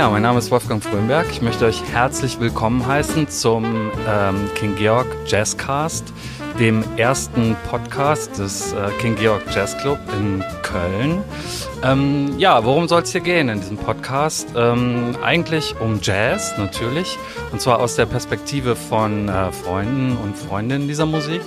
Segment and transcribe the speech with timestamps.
[0.00, 1.26] Ja, mein Name ist Wolfgang Frömberg.
[1.30, 6.10] Ich möchte euch herzlich willkommen heißen zum ähm, King Georg Jazzcast,
[6.58, 11.22] dem ersten Podcast des äh, King Georg Jazz Club in Köln.
[11.82, 14.48] Ähm, ja, worum soll es hier gehen in diesem Podcast?
[14.56, 17.18] Ähm, eigentlich um Jazz natürlich,
[17.52, 21.42] und zwar aus der Perspektive von äh, Freunden und Freundinnen dieser Musik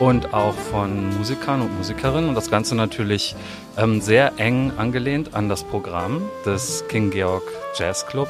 [0.00, 3.36] und auch von Musikern und Musikerinnen und das Ganze natürlich
[3.76, 7.42] ähm, sehr eng angelehnt an das Programm des King Georg
[7.76, 8.28] Jazz Club.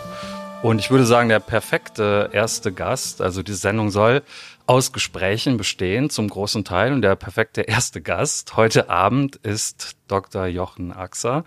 [0.63, 4.23] Und ich würde sagen, der perfekte erste Gast, also die Sendung soll
[4.67, 10.47] aus Gesprächen bestehen zum großen Teil und der perfekte erste Gast heute Abend ist Dr.
[10.47, 11.45] Jochen Axer,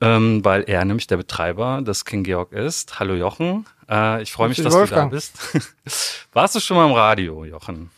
[0.00, 2.98] ähm, weil er nämlich der Betreiber des King Georg ist.
[2.98, 5.12] Hallo Jochen, äh, ich freue mich, dass Wolfgang.
[5.12, 5.20] du da
[5.84, 6.28] bist.
[6.32, 7.90] Warst du schon mal im Radio, Jochen?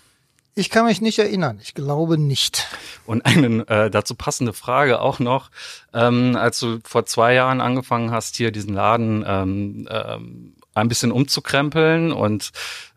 [0.59, 1.61] Ich kann mich nicht erinnern.
[1.63, 2.67] Ich glaube nicht.
[3.05, 5.51] Und eine äh, dazu passende Frage auch noch.
[5.93, 11.13] Ähm, als du vor zwei Jahren angefangen hast, hier diesen Laden ähm, ähm, ein bisschen
[11.13, 12.53] umzukrempeln und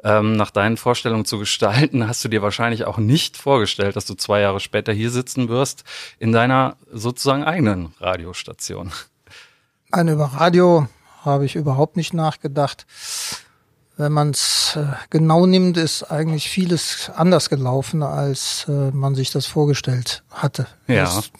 [0.05, 4.13] ähm, nach deinen Vorstellungen zu gestalten, hast du dir wahrscheinlich auch nicht vorgestellt, dass du
[4.13, 5.83] zwei Jahre später hier sitzen wirst
[6.17, 8.93] in deiner sozusagen eigenen Radiostation.
[9.91, 10.87] Nein, über Radio
[11.25, 12.85] habe ich überhaupt nicht nachgedacht
[13.99, 19.29] wenn man es äh, genau nimmt, ist eigentlich vieles anders gelaufen, als äh, man sich
[19.29, 20.67] das vorgestellt hatte.
[20.87, 21.03] Ja.
[21.03, 21.31] Es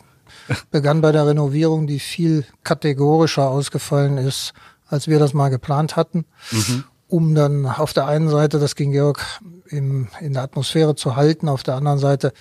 [0.70, 4.54] begann bei der Renovierung, die viel kategorischer ausgefallen ist,
[4.88, 6.84] als wir das mal geplant hatten, mhm.
[7.08, 9.24] um dann auf der einen Seite das ging Georg
[9.68, 12.34] im, in der Atmosphäre zu halten, auf der anderen Seite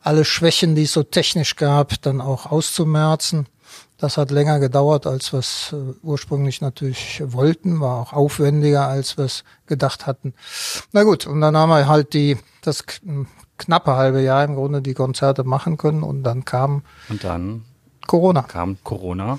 [0.00, 3.46] alle Schwächen, die es so technisch gab, dann auch auszumerzen.
[4.00, 9.18] Das hat länger gedauert, als wir es äh, ursprünglich natürlich wollten, war auch aufwendiger, als
[9.18, 10.32] wir es gedacht hatten.
[10.92, 12.84] Na gut, und dann haben wir halt die, das
[13.58, 17.64] knappe halbe Jahr im Grunde die Konzerte machen können und dann kam und dann
[18.06, 18.42] Corona.
[18.42, 19.38] Kam Corona.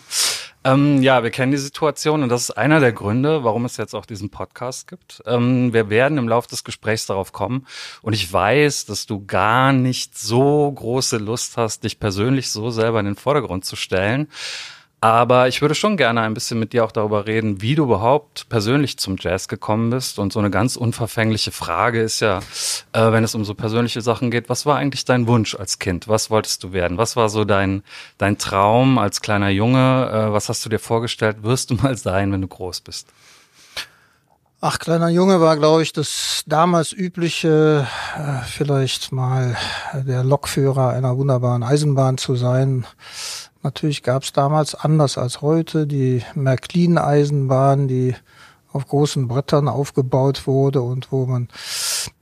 [0.63, 3.95] Ähm, ja, wir kennen die Situation und das ist einer der Gründe, warum es jetzt
[3.95, 5.23] auch diesen Podcast gibt.
[5.25, 7.65] Ähm, wir werden im Laufe des Gesprächs darauf kommen
[8.03, 12.99] und ich weiß, dass du gar nicht so große Lust hast, dich persönlich so selber
[12.99, 14.27] in den Vordergrund zu stellen.
[15.03, 18.47] Aber ich würde schon gerne ein bisschen mit dir auch darüber reden, wie du überhaupt
[18.49, 20.19] persönlich zum Jazz gekommen bist.
[20.19, 22.37] Und so eine ganz unverfängliche Frage ist ja,
[22.93, 26.07] äh, wenn es um so persönliche Sachen geht, was war eigentlich dein Wunsch als Kind?
[26.07, 26.99] Was wolltest du werden?
[26.99, 27.81] Was war so dein,
[28.19, 30.07] dein Traum als kleiner Junge?
[30.29, 33.07] Äh, was hast du dir vorgestellt, wirst du mal sein, wenn du groß bist?
[34.63, 39.57] Ach, kleiner Junge war, glaube ich, das damals übliche, äh, vielleicht mal
[39.95, 42.85] der Lokführer einer wunderbaren Eisenbahn zu sein
[43.63, 48.15] Natürlich gab es damals anders als heute die Märklin-Eisenbahn, die
[48.73, 51.49] auf großen Brettern aufgebaut wurde und wo man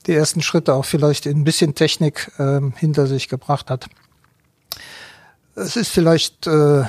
[0.08, 3.88] die ersten Schritte auch vielleicht in ein bisschen Technik äh, hinter sich gebracht hat.
[5.56, 6.84] Es ist vielleicht, äh,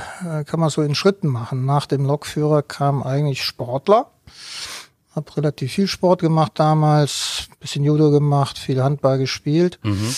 [0.47, 1.65] kann man so in Schritten machen.
[1.65, 4.11] Nach dem Lokführer kam eigentlich Sportler.
[5.15, 9.81] Hab relativ viel Sport gemacht damals, bisschen Judo gemacht, viel Handball gespielt.
[9.83, 10.15] Mhm.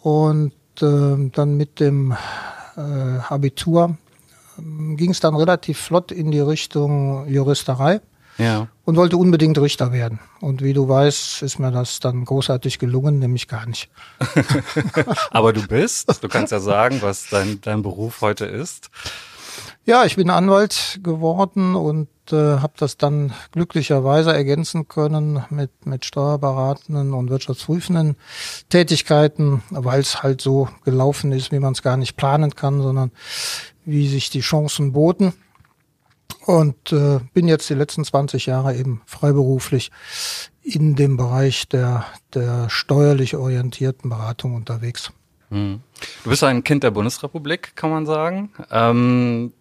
[0.00, 2.16] Und äh, dann mit dem
[2.76, 2.80] äh,
[3.28, 3.96] Abitur
[4.58, 8.00] ähm, ging es dann relativ flott in die Richtung Juristerei.
[8.38, 8.68] Ja.
[8.84, 10.18] Und wollte unbedingt Richter werden.
[10.40, 13.88] Und wie du weißt, ist mir das dann großartig gelungen, nämlich gar nicht.
[15.30, 18.90] Aber du bist, du kannst ja sagen, was dein, dein Beruf heute ist.
[19.86, 26.04] Ja, ich bin Anwalt geworden und äh, habe das dann glücklicherweise ergänzen können mit, mit
[26.04, 28.16] steuerberatenden und wirtschaftsprüfenden
[28.68, 33.12] Tätigkeiten, weil es halt so gelaufen ist, wie man es gar nicht planen kann, sondern
[33.84, 35.34] wie sich die Chancen boten.
[36.46, 39.92] Und äh, bin jetzt die letzten 20 Jahre eben freiberuflich
[40.62, 42.04] in dem Bereich der,
[42.34, 45.12] der steuerlich orientierten Beratung unterwegs.
[45.50, 45.80] Hm.
[46.24, 48.50] Du bist ein Kind der Bundesrepublik, kann man sagen.
[48.72, 49.52] Ähm,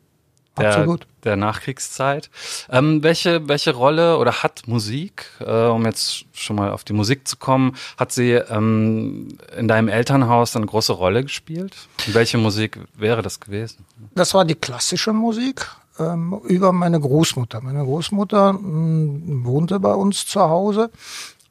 [0.57, 1.07] der, Absolut.
[1.23, 2.29] der Nachkriegszeit.
[2.69, 7.27] Ähm, welche, welche Rolle oder hat Musik, äh, um jetzt schon mal auf die Musik
[7.27, 11.75] zu kommen, hat sie ähm, in deinem Elternhaus eine große Rolle gespielt?
[12.07, 13.85] welche Musik wäre das gewesen?
[14.13, 15.67] Das war die klassische Musik
[15.99, 17.61] ähm, über meine Großmutter.
[17.61, 20.91] Meine Großmutter mh, hm, wohnte bei uns zu Hause,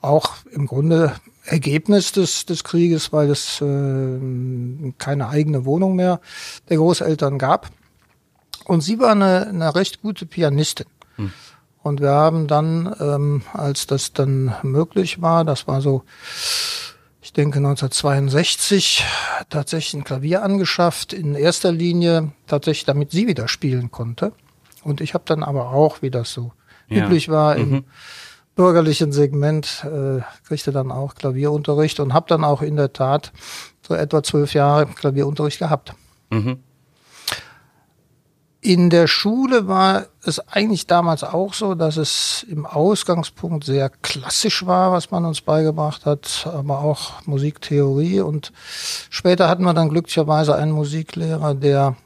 [0.00, 1.14] auch im Grunde
[1.44, 6.20] Ergebnis des, des Krieges, weil es äh, keine eigene Wohnung mehr
[6.68, 7.70] der Großeltern gab.
[8.64, 10.86] Und sie war eine, eine recht gute Pianistin.
[11.16, 11.32] Hm.
[11.82, 16.02] Und wir haben dann, ähm, als das dann möglich war, das war so,
[17.20, 19.04] ich denke 1962,
[19.50, 24.32] tatsächlich ein Klavier angeschafft, in erster Linie tatsächlich, damit sie wieder spielen konnte.
[24.82, 26.52] Und ich habe dann aber auch, wie das so
[26.88, 27.04] ja.
[27.04, 27.60] üblich war, mhm.
[27.60, 27.84] im
[28.54, 33.32] bürgerlichen Segment, äh, kriegte dann auch Klavierunterricht und habe dann auch in der Tat
[33.86, 35.94] so etwa zwölf Jahre Klavierunterricht gehabt.
[36.30, 36.60] Mhm.
[38.64, 44.64] In der Schule war es eigentlich damals auch so, dass es im Ausgangspunkt sehr klassisch
[44.64, 48.20] war, was man uns beigebracht hat, aber auch Musiktheorie.
[48.20, 48.54] Und
[49.10, 51.96] später hatten wir dann glücklicherweise einen Musiklehrer, der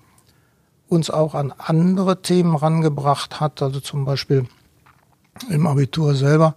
[0.88, 3.62] uns auch an andere Themen rangebracht hat.
[3.62, 4.48] Also zum Beispiel
[5.48, 6.56] im Abitur selber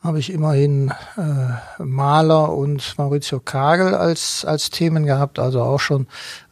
[0.00, 6.06] habe ich immerhin äh, Maler und Maurizio Kagel als, als Themen gehabt, also auch schon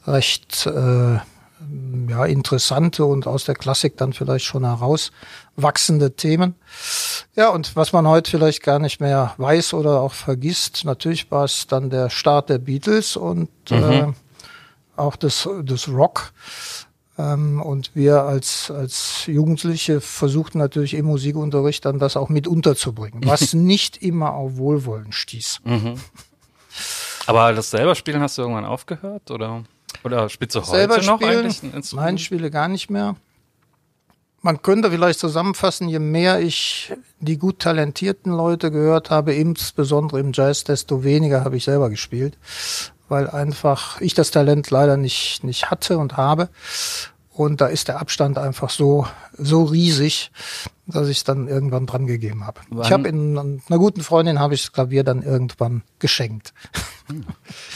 [0.04, 1.18] recht äh,
[2.08, 6.54] ja, interessante und aus der Klassik dann vielleicht schon herauswachsende Themen.
[7.34, 11.44] Ja, und was man heute vielleicht gar nicht mehr weiß oder auch vergisst, natürlich war
[11.44, 13.76] es dann der Start der Beatles und mhm.
[13.76, 14.12] äh,
[14.96, 16.32] auch des, des Rock.
[17.18, 23.20] Ähm, und wir als, als Jugendliche versuchten natürlich im Musikunterricht dann das auch mit unterzubringen,
[23.24, 25.60] was nicht immer auf Wohlwollen stieß.
[25.64, 25.94] Mhm.
[27.26, 29.64] Aber das selber Spielen hast du irgendwann aufgehört oder?
[30.06, 32.06] Oder du heute Selber noch spielen, eigentlich ein Instrument?
[32.06, 33.16] Nein, spiele gar nicht mehr.
[34.40, 40.30] Man könnte vielleicht zusammenfassen, je mehr ich die gut talentierten Leute gehört habe, insbesondere im
[40.32, 42.38] Jazz, desto weniger habe ich selber gespielt,
[43.08, 46.50] weil einfach ich das Talent leider nicht, nicht hatte und habe.
[47.36, 49.06] Und da ist der Abstand einfach so,
[49.36, 50.30] so riesig,
[50.86, 52.62] dass ich es dann irgendwann dran gegeben habe.
[52.82, 56.54] Ich habe in einer guten Freundin habe ich das Klavier dann irgendwann geschenkt.
[57.08, 57.26] Hm.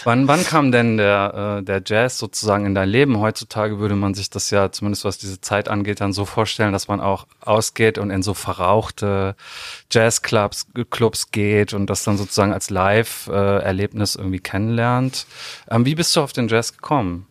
[0.05, 3.19] Wann, wann kam denn der, äh, der Jazz sozusagen in dein Leben?
[3.19, 6.89] Heutzutage würde man sich das ja, zumindest was diese Zeit angeht, dann so vorstellen, dass
[6.89, 9.37] man auch ausgeht und in so verrauchte
[9.91, 15.27] Jazzclubs Clubs geht und das dann sozusagen als Live-Erlebnis irgendwie kennenlernt.
[15.71, 17.27] Ähm, wie bist du auf den Jazz gekommen?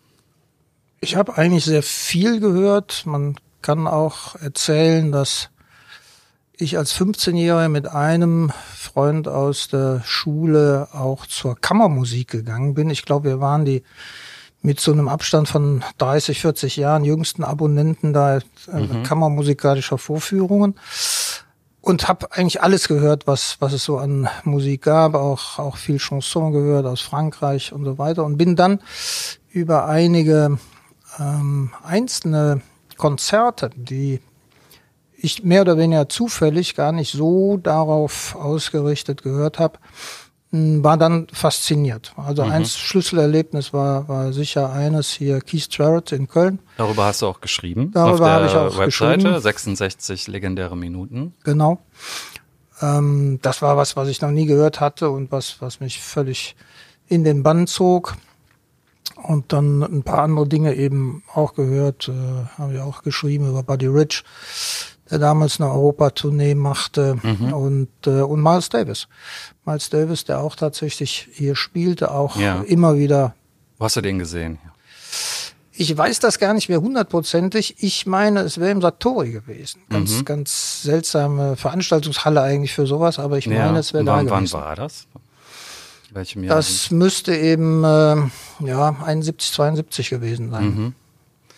[1.01, 3.05] Ich habe eigentlich sehr viel gehört.
[3.05, 5.49] Man kann auch erzählen, dass
[6.57, 12.89] ich als 15-Jähriger mit einem Freund aus der Schule auch zur Kammermusik gegangen bin.
[12.89, 13.83] Ich glaube, wir waren die
[14.61, 18.41] mit so einem Abstand von 30, 40 Jahren jüngsten Abonnenten da äh,
[18.73, 19.03] mhm.
[19.03, 20.75] kammermusikalischer Vorführungen
[21.79, 25.97] und habe eigentlich alles gehört, was was es so an Musik gab, auch auch viel
[25.97, 28.81] Chanson gehört aus Frankreich und so weiter und bin dann
[29.49, 30.57] über einige
[31.19, 32.61] ähm, einzelne
[32.97, 34.19] Konzerte, die
[35.21, 39.79] ich mehr oder weniger zufällig gar nicht so darauf ausgerichtet gehört habe,
[40.51, 42.13] war dann fasziniert.
[42.17, 42.51] Also mhm.
[42.51, 46.59] ein Schlüsselerlebnis war, war sicher eines hier Keith Jarrett in Köln.
[46.77, 47.91] Darüber hast du auch geschrieben.
[47.93, 49.41] Darüber habe ich auch Webseite, geschrieben.
[49.41, 51.33] 66 legendäre Minuten.
[51.43, 51.79] Genau.
[52.81, 56.55] Ähm, das war was, was ich noch nie gehört hatte und was, was mich völlig
[57.07, 58.15] in den Bann zog
[59.23, 62.13] und dann ein paar andere Dinge eben auch gehört, äh,
[62.57, 64.23] habe ich auch geschrieben über Buddy Rich,
[65.09, 67.53] der damals eine Europatournee machte mhm.
[67.53, 69.07] und äh, und Miles Davis.
[69.65, 72.61] Miles Davis, der auch tatsächlich hier spielte, auch ja.
[72.61, 73.35] immer wieder.
[73.77, 74.59] Wo hast du den gesehen?
[75.71, 77.75] Ich weiß das gar nicht mehr hundertprozentig.
[77.79, 79.81] Ich meine, es wäre im Satori gewesen.
[79.89, 80.25] Ganz, mhm.
[80.25, 83.65] ganz seltsame Veranstaltungshalle eigentlich für sowas, aber ich ja.
[83.65, 84.51] meine, es wäre da gewesen.
[84.51, 85.07] Wann war das?
[86.15, 86.55] Welchem Jahr?
[86.55, 88.17] Das müsste eben äh,
[88.65, 90.63] ja 71, 72 gewesen sein.
[90.63, 90.93] Mhm.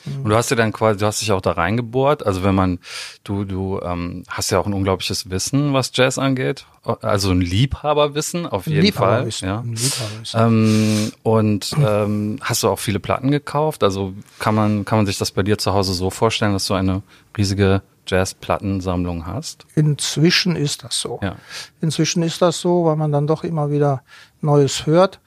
[0.06, 2.26] Und du hast ja dann quasi, du hast dich auch da reingebohrt.
[2.26, 2.80] Also wenn man,
[3.24, 6.66] du, du ähm, hast ja auch ein unglaubliches Wissen, was Jazz angeht.
[6.84, 9.48] Also ein Liebhaberwissen auf jeden Liebhaberwissen.
[9.48, 9.58] Fall.
[9.58, 9.62] Ja.
[9.62, 10.40] Ein Liebhaberwissen.
[10.42, 13.84] Ähm, und ähm, hast du auch viele Platten gekauft?
[13.84, 16.74] Also kann man, kann man sich das bei dir zu Hause so vorstellen, dass du
[16.74, 17.04] eine
[17.38, 19.68] riesige Jazz-Plattensammlung hast?
[19.76, 21.20] Inzwischen ist das so.
[21.22, 21.36] Ja.
[21.82, 24.02] Inzwischen ist das so, weil man dann doch immer wieder
[24.42, 25.20] Neues hört.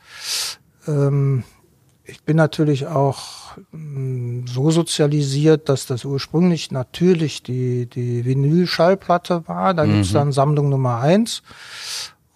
[0.86, 1.44] Ähm,
[2.04, 9.74] ich bin natürlich auch mm, so sozialisiert, dass das ursprünglich natürlich die, die Vinyl-Schallplatte war.
[9.74, 9.94] Da mhm.
[9.94, 11.42] gibt's dann Sammlung Nummer eins.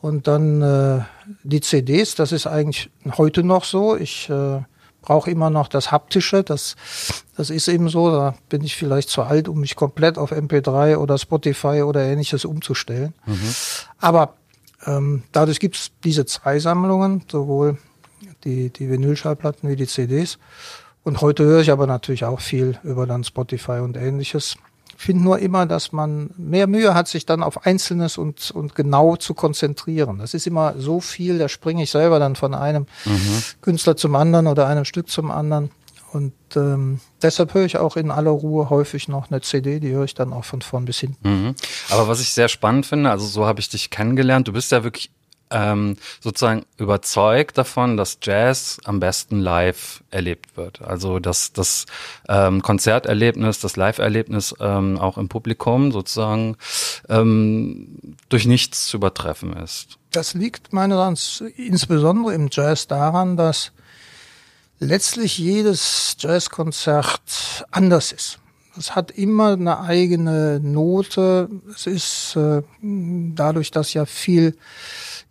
[0.00, 1.00] Und dann äh,
[1.42, 3.96] die CDs, das ist eigentlich heute noch so.
[3.96, 4.62] Ich äh,
[5.02, 6.44] brauche immer noch das Haptische.
[6.44, 6.76] Das,
[7.36, 8.10] das ist eben so.
[8.10, 12.44] Da bin ich vielleicht zu alt, um mich komplett auf MP3 oder Spotify oder ähnliches
[12.44, 13.12] umzustellen.
[13.26, 13.54] Mhm.
[13.98, 14.34] Aber
[14.88, 17.76] ähm, dadurch gibt es diese zwei Sammlungen, sowohl
[18.44, 20.38] die, die Vinylschallplatten wie die CDs.
[21.04, 24.56] Und heute höre ich aber natürlich auch viel über dann Spotify und ähnliches.
[24.96, 28.74] Ich finde nur immer, dass man mehr Mühe hat, sich dann auf Einzelnes und, und
[28.74, 30.18] genau zu konzentrieren.
[30.18, 33.42] Das ist immer so viel, da springe ich selber dann von einem mhm.
[33.60, 35.70] Künstler zum anderen oder einem Stück zum anderen.
[36.12, 40.04] Und ähm, deshalb höre ich auch in aller Ruhe häufig noch eine CD, die höre
[40.04, 41.28] ich dann auch von vorn bis hinten.
[41.28, 41.54] Mhm.
[41.90, 44.84] Aber was ich sehr spannend finde, also so habe ich dich kennengelernt, du bist ja
[44.84, 45.10] wirklich
[45.50, 50.82] ähm, sozusagen überzeugt davon, dass Jazz am besten live erlebt wird.
[50.82, 51.86] Also dass das
[52.28, 56.56] ähm, Konzerterlebnis, das Live-Erlebnis ähm, auch im Publikum sozusagen
[57.08, 59.98] ähm, durch nichts zu übertreffen ist.
[60.10, 63.72] Das liegt meiner Ansicht insbesondere im Jazz daran, dass
[64.78, 68.38] letztlich jedes Jazzkonzert anders ist.
[68.78, 71.48] Es hat immer eine eigene Note.
[71.74, 74.56] Es ist äh, dadurch, dass ja viel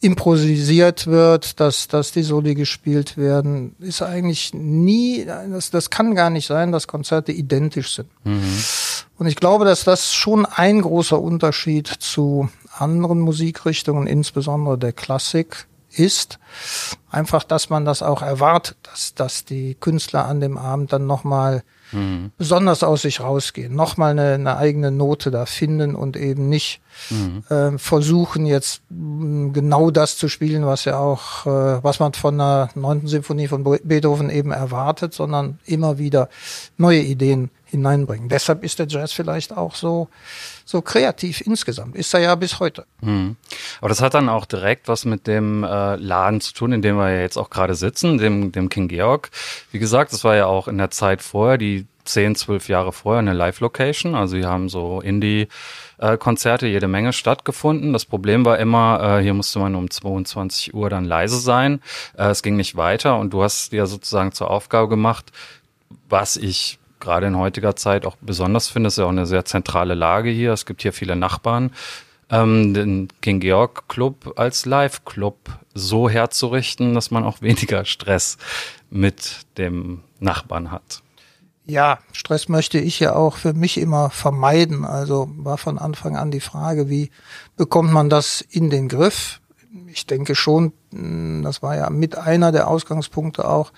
[0.02, 6.30] improvisiert wird, dass, dass die Soli gespielt werden, ist eigentlich nie, das, das kann gar
[6.30, 8.10] nicht sein, dass Konzerte identisch sind.
[8.24, 8.64] Mhm.
[9.18, 15.66] Und ich glaube, dass das schon ein großer Unterschied zu anderen Musikrichtungen, insbesondere der Klassik,
[15.92, 16.40] ist.
[17.10, 21.64] Einfach, dass man das auch erwartet, dass, dass die Künstler an dem Abend dann nochmal
[21.92, 22.32] mhm.
[22.38, 27.44] besonders aus sich rausgehen, nochmal eine, eine eigene Note da finden und eben nicht mhm.
[27.50, 32.38] äh, versuchen jetzt mh, genau das zu spielen, was ja auch, äh, was man von
[32.38, 36.30] der neunten Symphonie von Beethoven eben erwartet, sondern immer wieder
[36.78, 38.30] neue Ideen hineinbringen.
[38.30, 40.10] Deshalb ist der Jazz vielleicht auch so
[40.68, 41.96] so kreativ insgesamt.
[41.96, 42.86] Ist er ja bis heute.
[43.00, 43.38] Mhm.
[43.80, 46.98] Aber das hat dann auch direkt was mit dem äh, Laden zu tun, in dem
[46.98, 49.32] wir jetzt auch gerade sitzen, dem, dem King Georg.
[49.72, 53.20] Wie gesagt, das war ja auch in der Zeit vorher, die zehn, zwölf Jahre vorher,
[53.20, 54.14] eine Live-Location.
[54.16, 55.48] Also hier haben so Indie-
[56.20, 57.92] Konzerte jede Menge stattgefunden.
[57.92, 61.82] Das Problem war immer, äh, hier musste man um 22 Uhr dann leise sein.
[62.16, 65.32] Äh, es ging nicht weiter und du hast dir sozusagen zur Aufgabe gemacht,
[66.08, 69.94] was ich gerade in heutiger Zeit auch besonders finde, ist ja auch eine sehr zentrale
[69.94, 70.54] Lage hier.
[70.54, 71.72] Es gibt hier viele Nachbarn.
[72.30, 75.38] Ähm, den King Georg Club als Live-Club
[75.74, 78.38] so herzurichten, dass man auch weniger Stress
[78.90, 81.02] mit dem Nachbarn hat.
[81.66, 84.86] Ja, Stress möchte ich ja auch für mich immer vermeiden.
[84.86, 87.12] Also war von Anfang an die Frage, wie
[87.58, 89.42] bekommt man das in den Griff?
[89.88, 90.72] Ich denke schon,
[91.44, 93.74] das war ja mit einer der Ausgangspunkte auch,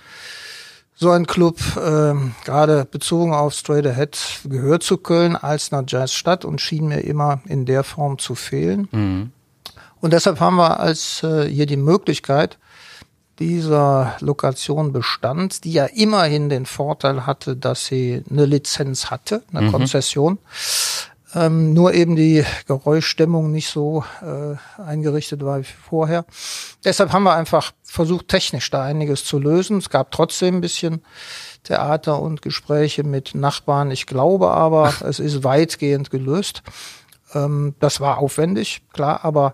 [0.99, 2.13] so ein Club, äh,
[2.43, 7.41] gerade bezogen auf Straight Ahead, gehört zu Köln als einer Jazzstadt und schien mir immer
[7.45, 8.89] in der Form zu fehlen.
[8.91, 9.31] Mhm.
[10.01, 12.57] Und deshalb haben wir als äh, hier die Möglichkeit
[13.39, 19.67] dieser Lokation bestand, die ja immerhin den Vorteil hatte, dass sie eine Lizenz hatte, eine
[19.67, 19.71] mhm.
[19.71, 20.37] Konzession,
[21.35, 26.25] ähm, nur eben die Geräuschdämmung nicht so äh, eingerichtet war wie vorher.
[26.83, 29.77] Deshalb haben wir einfach versucht, technisch da einiges zu lösen.
[29.77, 31.03] Es gab trotzdem ein bisschen
[31.63, 33.91] Theater und Gespräche mit Nachbarn.
[33.91, 36.63] Ich glaube aber, es ist weitgehend gelöst.
[37.33, 39.53] Ähm, das war aufwendig, klar, aber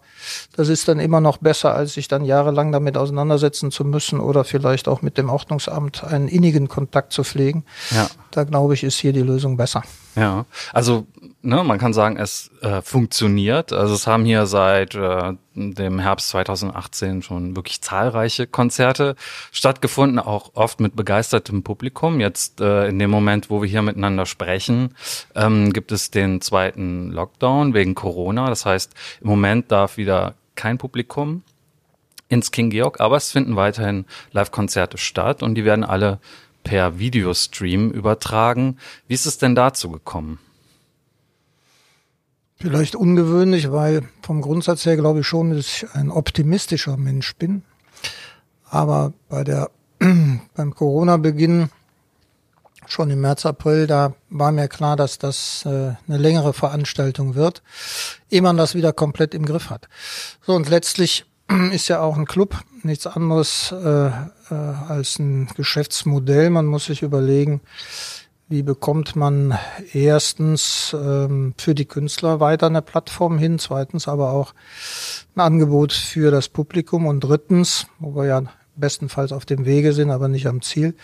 [0.55, 4.43] das ist dann immer noch besser, als sich dann jahrelang damit auseinandersetzen zu müssen oder
[4.43, 7.65] vielleicht auch mit dem Ordnungsamt einen innigen Kontakt zu pflegen.
[7.91, 8.07] Ja.
[8.31, 9.83] Da glaube ich, ist hier die Lösung besser.
[10.15, 11.05] Ja, also
[11.41, 13.73] ne, man kann sagen, es äh, funktioniert.
[13.73, 19.15] Also es haben hier seit äh, dem Herbst 2018 schon wirklich zahlreiche Konzerte
[19.51, 22.19] stattgefunden, auch oft mit begeistertem Publikum.
[22.19, 24.95] Jetzt äh, in dem Moment, wo wir hier miteinander sprechen,
[25.35, 28.47] ähm, gibt es den zweiten Lockdown wegen Corona.
[28.49, 31.43] Das heißt, im Moment darf wieder kein Publikum
[32.27, 36.19] ins King Georg, aber es finden weiterhin Live-Konzerte statt und die werden alle
[36.65, 38.77] per Videostream übertragen.
[39.07, 40.39] Wie ist es denn dazu gekommen?
[42.57, 47.63] Vielleicht ungewöhnlich, weil vom Grundsatz her glaube ich schon, dass ich ein optimistischer Mensch bin.
[48.69, 49.69] Aber bei der,
[49.99, 51.69] beim Corona-Beginn,
[52.87, 57.61] schon im März, April, da war mir klar, dass das äh, eine längere Veranstaltung wird,
[58.29, 59.87] ehe man das wieder komplett im Griff hat.
[60.45, 61.25] So, und letztlich
[61.71, 64.11] ist ja auch ein Club nichts anderes äh, äh,
[64.87, 66.49] als ein Geschäftsmodell.
[66.49, 67.61] Man muss sich überlegen,
[68.47, 69.57] wie bekommt man
[69.91, 74.53] erstens ähm, für die Künstler weiter eine Plattform hin, zweitens aber auch
[75.35, 78.43] ein Angebot für das Publikum und drittens, wo wir ja
[78.75, 80.95] bestenfalls auf dem Wege sind, aber nicht am Ziel,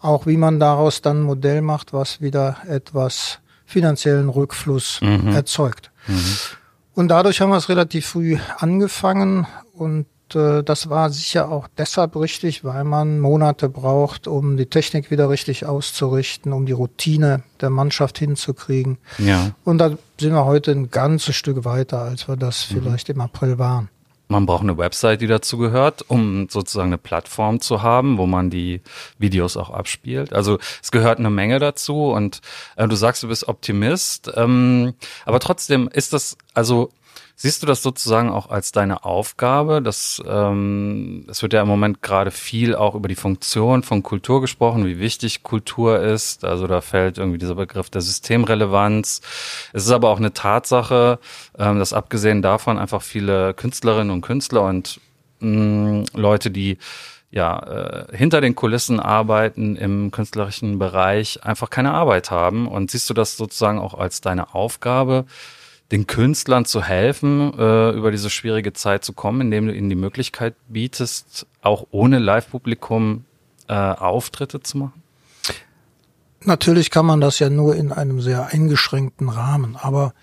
[0.00, 5.28] auch wie man daraus dann ein Modell macht, was wieder etwas finanziellen Rückfluss mhm.
[5.28, 5.92] erzeugt.
[6.08, 6.36] Mhm.
[6.94, 9.46] Und dadurch haben wir es relativ früh angefangen
[9.80, 15.10] und äh, das war sicher auch deshalb richtig, weil man Monate braucht, um die Technik
[15.10, 18.98] wieder richtig auszurichten, um die Routine der Mannschaft hinzukriegen.
[19.16, 19.52] Ja.
[19.64, 22.74] Und da sind wir heute ein ganzes Stück weiter, als wir das mhm.
[22.74, 23.88] vielleicht im April waren.
[24.28, 28.48] Man braucht eine Website, die dazu gehört, um sozusagen eine Plattform zu haben, wo man
[28.48, 28.80] die
[29.18, 30.32] Videos auch abspielt.
[30.32, 32.40] Also es gehört eine Menge dazu und
[32.76, 34.92] äh, du sagst, du bist Optimist, ähm,
[35.24, 36.90] aber trotzdem ist das, also
[37.36, 39.80] Siehst du das sozusagen auch als deine Aufgabe?
[39.80, 44.40] Das, ähm, es wird ja im Moment gerade viel auch über die Funktion von Kultur
[44.40, 46.44] gesprochen, wie wichtig Kultur ist.
[46.44, 49.22] Also da fällt irgendwie dieser Begriff der Systemrelevanz.
[49.72, 51.18] Es ist aber auch eine Tatsache,
[51.58, 55.00] ähm, dass abgesehen davon einfach viele Künstlerinnen und Künstler und
[55.40, 56.78] mh, Leute, die
[57.30, 62.66] ja, äh, hinter den Kulissen arbeiten im künstlerischen Bereich, einfach keine Arbeit haben.
[62.66, 65.26] Und siehst du das sozusagen auch als deine Aufgabe,
[65.92, 69.96] den Künstlern zu helfen, äh, über diese schwierige Zeit zu kommen, indem du ihnen die
[69.96, 73.24] Möglichkeit bietest, auch ohne Live-Publikum
[73.68, 75.02] äh, Auftritte zu machen?
[76.42, 80.14] Natürlich kann man das ja nur in einem sehr eingeschränkten Rahmen, aber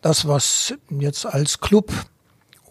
[0.00, 1.92] das, was jetzt als Club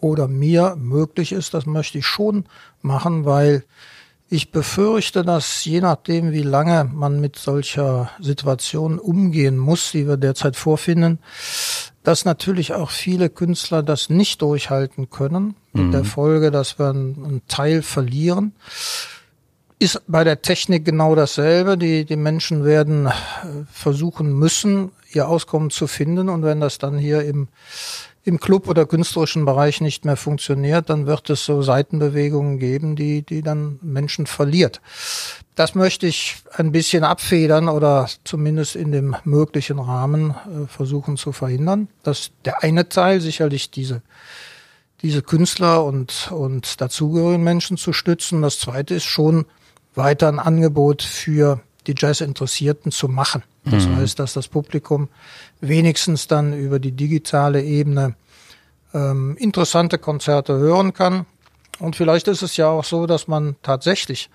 [0.00, 2.46] oder mir möglich ist, das möchte ich schon
[2.82, 3.64] machen, weil
[4.28, 10.16] ich befürchte, dass je nachdem, wie lange man mit solcher Situation umgehen muss, die wir
[10.16, 11.20] derzeit vorfinden,
[12.06, 16.06] dass natürlich auch viele Künstler das nicht durchhalten können, mit der mhm.
[16.06, 18.52] Folge, dass wir einen Teil verlieren.
[19.80, 21.76] Ist bei der Technik genau dasselbe.
[21.76, 23.10] Die, die Menschen werden äh,
[23.72, 26.28] versuchen müssen, ihr Auskommen zu finden.
[26.28, 27.48] Und wenn das dann hier im,
[28.22, 33.22] im Club oder künstlerischen Bereich nicht mehr funktioniert, dann wird es so Seitenbewegungen geben, die,
[33.22, 34.80] die dann Menschen verliert.
[35.56, 41.32] Das möchte ich ein bisschen abfedern oder zumindest in dem möglichen Rahmen äh, versuchen zu
[41.32, 41.88] verhindern.
[42.04, 44.02] Das der eine Teil sicherlich diese
[45.02, 48.42] diese Künstler und und dazugehörigen Menschen zu stützen.
[48.42, 49.46] Das zweite ist schon
[49.94, 53.42] weiter ein Angebot für die Jazz-Interessierten zu machen.
[53.64, 53.96] Das mhm.
[53.96, 55.08] heißt, dass das Publikum
[55.60, 58.14] wenigstens dann über die digitale Ebene
[58.94, 61.26] ähm, interessante Konzerte hören kann.
[61.78, 64.30] Und vielleicht ist es ja auch so, dass man tatsächlich,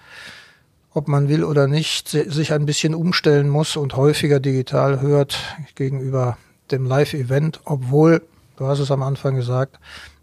[0.94, 5.38] ob man will oder nicht, sich ein bisschen umstellen muss und häufiger digital hört
[5.76, 6.38] gegenüber
[6.72, 8.22] dem Live-Event, obwohl,
[8.58, 9.80] du hast es am Anfang gesagt,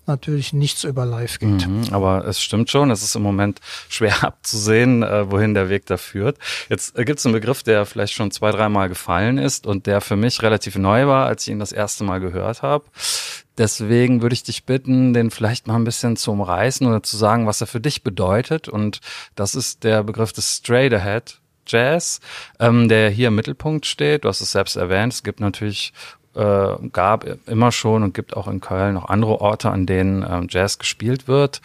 [0.08, 1.66] natürlich nichts über live geht.
[1.66, 5.86] Mhm, aber es stimmt schon, es ist im Moment schwer abzusehen, äh, wohin der Weg
[5.86, 6.38] da führt.
[6.68, 10.00] Jetzt äh, gibt es einen Begriff, der vielleicht schon zwei, dreimal gefallen ist und der
[10.00, 12.84] für mich relativ neu war, als ich ihn das erste Mal gehört habe.
[13.58, 17.46] Deswegen würde ich dich bitten, den vielleicht mal ein bisschen zu umreißen oder zu sagen,
[17.46, 18.68] was er für dich bedeutet.
[18.68, 19.00] Und
[19.34, 22.20] das ist der Begriff des Straight Ahead Jazz,
[22.58, 24.24] ähm, der hier im Mittelpunkt steht.
[24.24, 25.12] Du hast es selbst erwähnt.
[25.12, 25.92] Es gibt natürlich
[26.38, 30.46] äh, gab immer schon und gibt auch in Köln noch andere Orte, an denen ähm,
[30.48, 31.60] Jazz gespielt wird.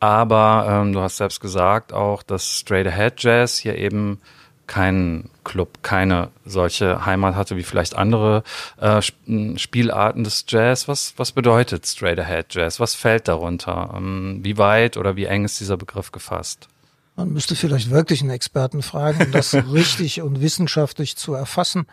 [0.00, 4.20] Aber ähm, du hast selbst gesagt auch, dass Straight Ahead Jazz hier eben
[4.66, 8.42] kein Club, keine solche Heimat hatte wie vielleicht andere
[8.80, 10.88] äh, Spielarten des Jazz.
[10.88, 12.80] Was, was bedeutet Straight Ahead Jazz?
[12.80, 13.94] Was fällt darunter?
[13.96, 16.68] Ähm, wie weit oder wie eng ist dieser Begriff gefasst?
[17.14, 21.86] Man müsste vielleicht wirklich einen Experten fragen, um das richtig und wissenschaftlich zu erfassen.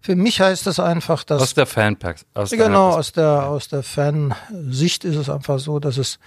[0.00, 3.82] Für mich heißt es einfach, dass aus der Fanpack, aus genau aus der aus der
[3.82, 6.18] Fansicht ist es einfach so, dass es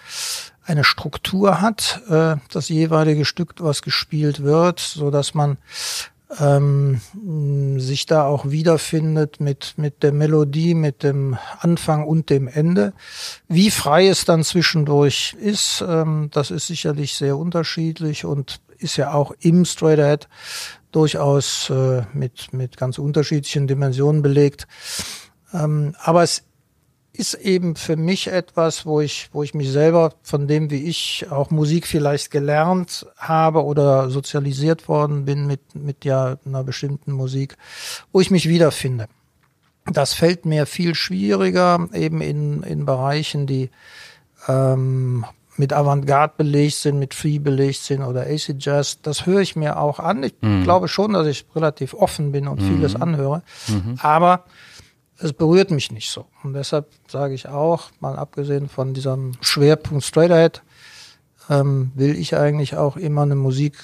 [0.65, 5.57] eine Struktur hat, äh, das jeweilige Stück, was gespielt wird, so dass man
[6.39, 6.99] ähm,
[7.79, 12.93] sich da auch wiederfindet mit, mit der Melodie, mit dem Anfang und dem Ende.
[13.47, 19.13] Wie frei es dann zwischendurch ist, ähm, das ist sicherlich sehr unterschiedlich und ist ja
[19.13, 20.27] auch im Straight Ahead
[20.91, 24.67] durchaus äh, mit, mit ganz unterschiedlichen Dimensionen belegt.
[25.53, 26.43] Ähm, aber es
[27.17, 31.25] ist eben für mich etwas, wo ich, wo ich mich selber von dem, wie ich
[31.29, 37.57] auch Musik vielleicht gelernt habe oder sozialisiert worden bin mit, mit ja einer bestimmten Musik,
[38.11, 39.07] wo ich mich wiederfinde.
[39.85, 43.69] Das fällt mir viel schwieriger eben in, in Bereichen, die
[44.47, 45.25] ähm,
[45.57, 49.01] mit Avantgarde belegt sind, mit Free belegt sind oder AC Jazz.
[49.01, 50.23] Das höre ich mir auch an.
[50.23, 50.63] Ich mhm.
[50.63, 52.75] glaube schon, dass ich relativ offen bin und mhm.
[52.75, 53.41] vieles anhöre.
[53.67, 53.95] Mhm.
[54.01, 54.43] Aber
[55.19, 56.25] es berührt mich nicht so.
[56.43, 60.61] Und deshalb sage ich auch, mal abgesehen von diesem Schwerpunkt Straight Ahead,
[61.49, 63.75] ähm, will ich eigentlich auch immer eine Musik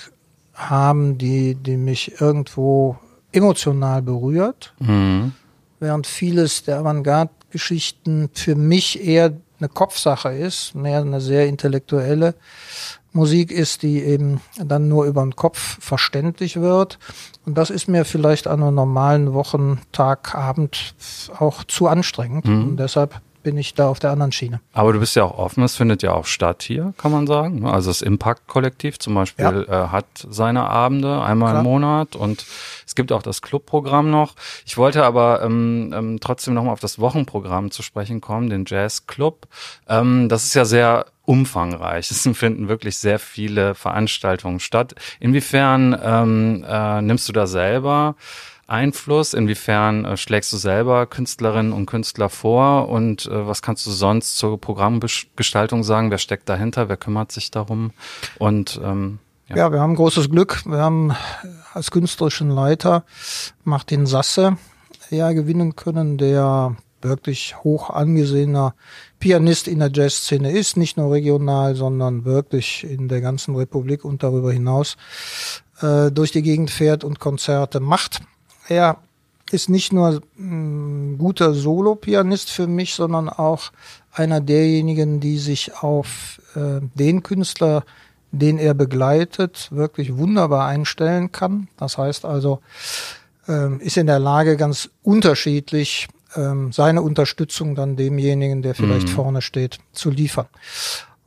[0.54, 2.98] haben, die, die mich irgendwo
[3.32, 4.74] emotional berührt.
[4.80, 5.34] Mhm.
[5.80, 12.36] Während vieles der Avantgarde-Geschichten für mich eher eine Kopfsache ist, mehr eine sehr intellektuelle
[13.14, 17.00] Musik ist, die eben dann nur über den Kopf verständlich wird.
[17.46, 20.96] Und das ist mir vielleicht an einem normalen Wochentag, Abend
[21.40, 22.46] auch zu anstrengend.
[22.46, 22.64] Mhm.
[22.70, 24.62] Und deshalb bin ich da auf der anderen Schiene.
[24.74, 27.66] Aber du bist ja auch offen, es findet ja auch statt hier, kann man sagen.
[27.66, 29.86] Also das Impact-Kollektiv zum Beispiel ja.
[29.86, 31.62] äh, hat seine Abende einmal Klar.
[31.62, 32.46] im Monat und
[32.86, 34.36] es gibt auch das Clubprogramm noch.
[34.66, 39.08] Ich wollte aber ähm, ähm, trotzdem nochmal auf das Wochenprogramm zu sprechen kommen, den Jazz
[39.08, 39.48] Club.
[39.88, 42.12] Ähm, das ist ja sehr umfangreich.
[42.12, 44.96] Es finden wirklich sehr viele Veranstaltungen statt.
[45.20, 48.16] Inwiefern ähm, äh, nimmst du da selber
[48.74, 49.34] Einfluss?
[49.34, 52.90] Inwiefern äh, schlägst du selber Künstlerinnen und Künstler vor?
[52.90, 56.12] Und äh, was kannst du sonst zur Programmgestaltung sagen?
[56.12, 56.90] Wer steckt dahinter?
[56.90, 57.92] Wer kümmert sich darum?
[58.40, 59.58] Und ähm, ja.
[59.58, 60.64] ja, wir haben großes Glück.
[60.66, 61.14] Wir haben
[61.74, 63.06] als künstlerischen Leiter
[63.64, 64.58] Martin Sasse
[65.12, 68.76] ja gewinnen können, der wirklich hoch angesehener
[69.20, 74.24] Pianist in der Jazzszene ist, nicht nur regional, sondern wirklich in der ganzen Republik und
[74.24, 74.98] darüber hinaus
[75.82, 78.22] äh, durch die Gegend fährt und Konzerte macht.
[78.68, 78.98] Er
[79.52, 83.72] ist nicht nur ein guter Solo-Pianist für mich, sondern auch
[84.12, 87.84] einer derjenigen, die sich auf äh, den Künstler
[88.34, 91.68] den er begleitet, wirklich wunderbar einstellen kann.
[91.78, 92.60] Das heißt also,
[93.48, 99.14] ähm, ist in der Lage, ganz unterschiedlich ähm, seine Unterstützung dann demjenigen, der vielleicht mhm.
[99.14, 100.48] vorne steht, zu liefern.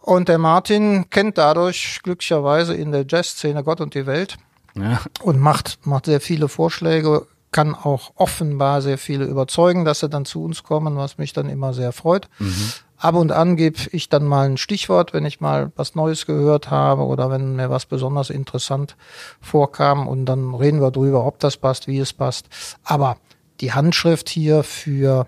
[0.01, 4.37] Und der Martin kennt dadurch glücklicherweise in der Jazzszene Gott und die Welt
[4.77, 5.01] ja.
[5.23, 10.25] und macht, macht sehr viele Vorschläge, kann auch offenbar sehr viele überzeugen, dass sie dann
[10.25, 12.29] zu uns kommen, was mich dann immer sehr freut.
[12.39, 12.73] Mhm.
[12.99, 16.71] Ab und an gebe ich dann mal ein Stichwort, wenn ich mal was Neues gehört
[16.71, 18.97] habe oder wenn mir was besonders interessant
[19.41, 22.47] vorkam und dann reden wir drüber, ob das passt, wie es passt.
[22.85, 23.19] Aber
[23.61, 25.27] die Handschrift hier für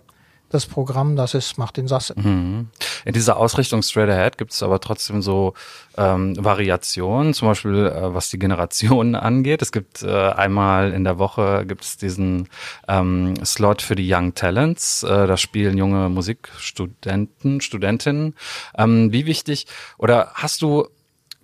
[0.51, 2.15] das Programm, das ist, macht den Sasse.
[2.17, 2.69] Mhm.
[3.05, 5.55] In dieser Ausrichtung Straight Ahead gibt es aber trotzdem so
[5.97, 9.63] ähm, Variationen, zum Beispiel äh, was die Generationen angeht.
[9.63, 12.49] Es gibt äh, einmal in der Woche gibt es diesen
[12.89, 15.03] ähm, Slot für die Young Talents.
[15.03, 18.35] Äh, da spielen junge Musikstudenten, Studentinnen.
[18.77, 19.67] Ähm, wie wichtig
[19.99, 20.89] oder hast du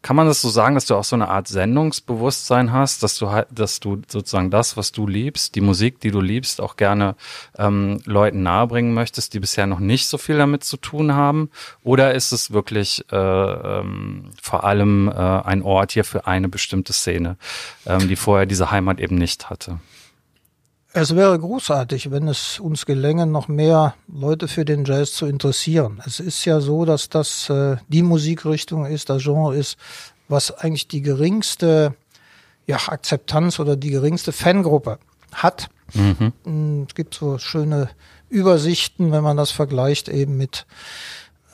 [0.04, 3.30] kann man das so sagen, dass du auch so eine Art Sendungsbewusstsein hast, dass du
[3.30, 7.16] halt, dass du sozusagen das, was du liebst, die Musik, die du liebst, auch gerne
[7.56, 11.48] ähm, Leuten nahebringen möchtest, die bisher noch nicht so viel damit zu tun haben?
[11.82, 16.92] Oder ist es wirklich äh, ähm, vor allem äh, ein Ort hier für eine bestimmte
[16.92, 17.38] Szene,
[17.86, 19.78] ähm, die vorher diese Heimat eben nicht hatte?
[20.96, 26.00] Es wäre großartig, wenn es uns gelänge, noch mehr Leute für den Jazz zu interessieren.
[26.06, 29.76] Es ist ja so, dass das äh, die Musikrichtung ist, das Genre ist,
[30.28, 31.96] was eigentlich die geringste
[32.68, 35.00] ja, Akzeptanz oder die geringste Fangruppe
[35.32, 35.68] hat.
[35.94, 36.32] Mhm.
[36.44, 37.90] Mm, es gibt so schöne
[38.28, 40.64] Übersichten, wenn man das vergleicht eben mit,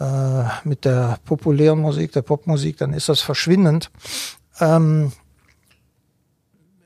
[0.01, 3.91] äh, mit der populären Musik, der Popmusik, dann ist das verschwindend.
[4.61, 5.13] Ähm,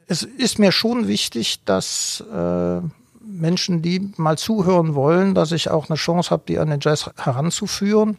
[0.06, 2.80] es ist mir schon wichtig, dass äh,
[3.24, 7.10] Menschen, die mal zuhören wollen, dass ich auch eine Chance habe, die an den Jazz
[7.16, 8.18] heranzuführen.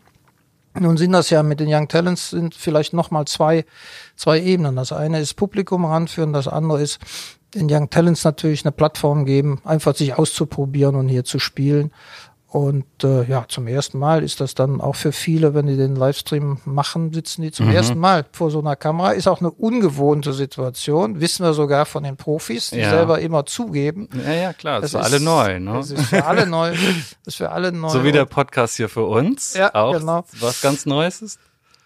[0.78, 3.66] Nun sind das ja mit den Young Talents sind vielleicht nochmal zwei,
[4.18, 4.76] zwei Ebenen.
[4.76, 7.00] Das eine ist Publikum heranführen, das andere ist
[7.54, 11.92] den Young Talents natürlich eine Plattform geben, einfach sich auszuprobieren und hier zu spielen.
[12.56, 15.98] Und äh, ja, zum ersten Mal ist das dann auch für viele, wenn die den
[15.98, 17.74] Livestream machen, sitzen die zum mhm.
[17.74, 19.12] ersten Mal vor so einer Kamera.
[19.12, 22.92] Ist auch eine ungewohnte Situation, wissen wir sogar von den Profis, die ja.
[22.92, 24.08] selber immer zugeben.
[24.26, 25.60] Ja, ja, klar, das, ist für alle neu.
[25.60, 25.74] Ne?
[25.74, 26.72] Das ist für alle neu.
[26.72, 26.80] Das
[27.26, 27.90] ist für alle neu.
[27.90, 29.54] So wie der Podcast hier für uns.
[29.56, 30.24] Ja, auch genau.
[30.40, 31.40] Was ganz Neues ist.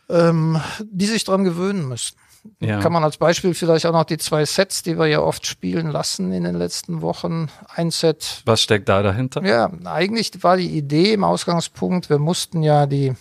[0.07, 2.15] Ähm, die sich dran gewöhnen müssen.
[2.59, 2.79] Ja.
[2.79, 5.91] Kann man als Beispiel vielleicht auch noch die zwei Sets, die wir ja oft spielen
[5.91, 7.49] lassen in den letzten Wochen.
[7.75, 8.41] Ein Set.
[8.45, 9.43] Was steckt da dahinter?
[9.43, 13.13] Ja, eigentlich war die Idee im Ausgangspunkt, wir mussten ja die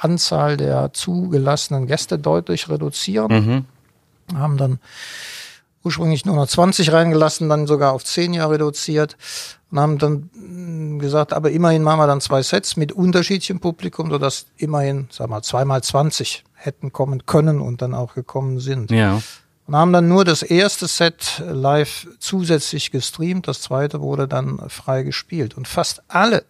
[0.00, 3.66] Anzahl der zugelassenen Gäste deutlich reduzieren.
[4.30, 4.36] Mhm.
[4.36, 4.78] Haben dann
[5.84, 9.16] ursprünglich nur noch 20 reingelassen, dann sogar auf 10 Jahre reduziert
[9.72, 14.10] und haben dann mm, gesagt, aber immerhin machen wir dann zwei Sets mit unterschiedlichem Publikum,
[14.10, 18.90] sodass immerhin, sag mal, zweimal 20 hätten kommen können und dann auch gekommen sind.
[18.90, 19.22] Ja.
[19.66, 25.02] Und haben dann nur das erste Set live zusätzlich gestreamt, das zweite wurde dann frei
[25.04, 25.56] gespielt.
[25.56, 26.44] Und fast alle,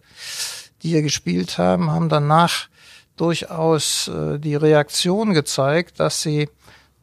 [0.81, 2.67] die hier gespielt haben, haben danach
[3.15, 6.49] durchaus äh, die Reaktion gezeigt, dass sie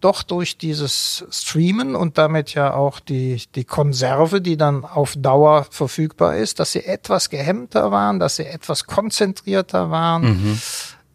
[0.01, 5.67] doch durch dieses Streamen und damit ja auch die, die Konserve, die dann auf Dauer
[5.71, 10.23] verfügbar ist, dass sie etwas gehemmter waren, dass sie etwas konzentrierter waren.
[10.23, 10.63] Mhm.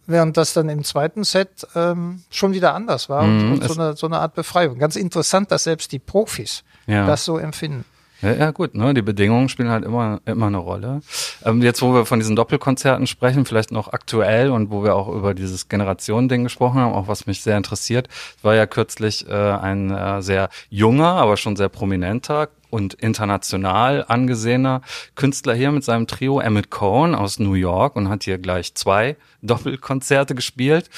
[0.08, 3.82] Während das dann im zweiten Set ähm, schon wieder anders war mhm, und, und so,
[3.82, 4.78] eine, so eine Art Befreiung.
[4.78, 7.08] Ganz interessant, dass selbst die Profis ja.
[7.08, 7.86] das so empfinden.
[8.26, 8.96] Ja, ja, gut, ne?
[8.96, 11.02] Die Bedingungen spielen halt immer, immer eine Rolle.
[11.44, 15.10] Ähm, jetzt, wo wir von diesen Doppelkonzerten sprechen, vielleicht noch aktuell und wo wir auch
[15.10, 18.08] über dieses Generationending gesprochen haben, auch was mich sehr interessiert,
[18.42, 24.82] war ja kürzlich äh, ein äh, sehr junger, aber schon sehr prominenter und international angesehener
[25.16, 29.16] Künstler hier mit seinem Trio Emmett Cohn aus New York und hat hier gleich zwei
[29.42, 30.90] Doppelkonzerte gespielt.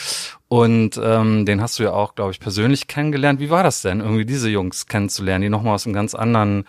[0.47, 3.39] Und ähm, den hast du ja auch, glaube ich, persönlich kennengelernt.
[3.39, 6.65] Wie war das denn, irgendwie diese Jungs kennenzulernen, die nochmal aus einem ganz anderen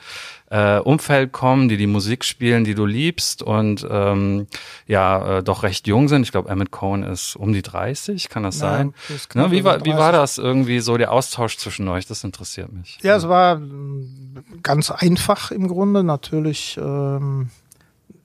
[0.51, 4.47] äh, Umfeld kommen, die die Musik spielen, die du liebst und ähm,
[4.87, 6.23] ja, äh, doch recht jung sind.
[6.23, 8.95] Ich glaube, Emmett Cohn ist um die 30, kann das ja, sein?
[9.35, 12.07] Ne, wie, war, wie war das irgendwie so, der Austausch zwischen euch?
[12.07, 12.99] Das interessiert mich.
[13.03, 13.61] Ja, es war
[14.63, 16.03] ganz einfach im Grunde.
[16.03, 17.51] Natürlich ähm,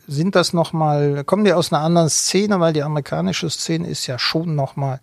[0.07, 4.19] sind das nochmal, kommen die aus einer anderen Szene, weil die amerikanische Szene ist ja
[4.19, 4.99] schon nochmal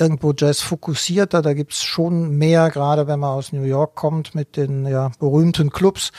[0.00, 1.42] irgendwo Jazz fokussierter.
[1.42, 5.70] Da gibt's schon mehr, gerade wenn man aus New York kommt mit den ja, berühmten
[5.70, 6.12] Clubs,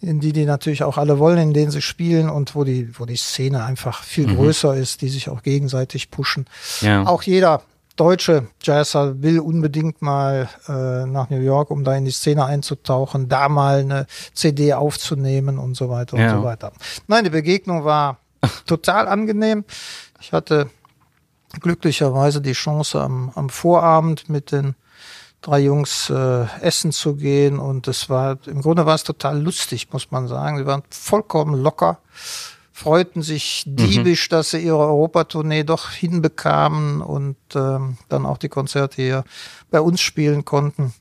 [0.00, 3.06] in die die natürlich auch alle wollen, in denen sie spielen und wo die, wo
[3.06, 4.36] die Szene einfach viel mhm.
[4.36, 6.46] größer ist, die sich auch gegenseitig pushen.
[6.80, 7.06] Ja.
[7.06, 7.62] Auch jeder
[7.96, 13.28] deutsche Jazzer will unbedingt mal äh, nach New York, um da in die Szene einzutauchen,
[13.28, 16.30] da mal eine CD aufzunehmen und so weiter ja.
[16.30, 16.72] und so weiter.
[17.06, 18.18] Nein, die Begegnung war
[18.66, 19.64] total angenehm.
[20.20, 20.70] Ich hatte
[21.60, 24.74] glücklicherweise die Chance am, am Vorabend mit den
[25.42, 29.88] drei Jungs äh, essen zu gehen und es war, im Grunde war es total lustig,
[29.92, 30.58] muss man sagen.
[30.58, 31.98] Sie waren vollkommen locker,
[32.72, 33.76] freuten sich mhm.
[33.76, 34.30] diebisch, mhm.
[34.30, 39.24] dass sie ihre Europatournee doch hinbekamen und ähm, dann auch die Konzerte hier
[39.70, 40.94] bei uns spielen konnten.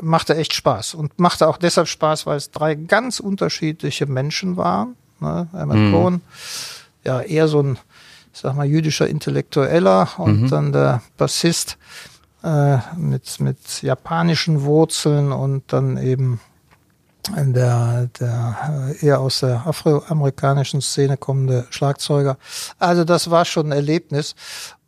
[0.00, 4.96] Machte echt Spaß und machte auch deshalb Spaß, weil es drei ganz unterschiedliche Menschen waren.
[5.20, 5.48] Ne?
[5.54, 5.92] Emmett mhm.
[5.92, 6.20] Cohen,
[7.04, 7.78] ja eher so ein,
[8.36, 10.50] ich sag mal, jüdischer Intellektueller und mhm.
[10.50, 11.78] dann der Bassist
[12.44, 16.38] äh, mit, mit japanischen Wurzeln und dann eben
[17.34, 22.36] der, der äh, eher aus der afroamerikanischen Szene kommende Schlagzeuger.
[22.78, 24.34] Also das war schon ein Erlebnis.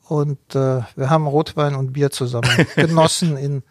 [0.06, 3.62] Und äh, wir haben Rotwein und Bier zusammen genossen in,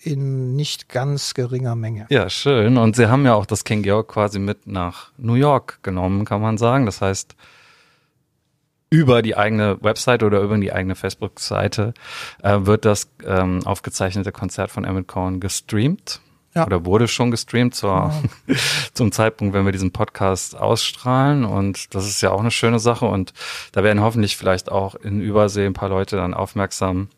[0.00, 2.04] in nicht ganz geringer Menge.
[2.10, 2.76] Ja, schön.
[2.76, 6.42] Und Sie haben ja auch das King Georg quasi mit nach New York genommen, kann
[6.42, 6.84] man sagen.
[6.84, 7.36] Das heißt,
[8.90, 11.94] über die eigene Website oder über die eigene Facebook-Seite
[12.42, 16.20] äh, wird das ähm, aufgezeichnete Konzert von Emmett Cohen gestreamt.
[16.54, 16.66] Ja.
[16.66, 18.12] Oder wurde schon gestreamt zur,
[18.46, 18.54] ja.
[18.94, 21.44] zum Zeitpunkt, wenn wir diesen Podcast ausstrahlen.
[21.44, 23.04] Und das ist ja auch eine schöne Sache.
[23.04, 23.34] Und
[23.72, 27.10] da werden hoffentlich vielleicht auch in Übersee ein paar Leute dann aufmerksam